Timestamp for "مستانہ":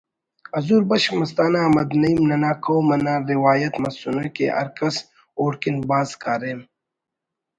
1.19-1.59